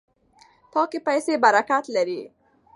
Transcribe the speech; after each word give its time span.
پاکې 0.73 0.99
پیسې 1.07 1.33
برکت 1.43 1.83
لري. 1.95 2.21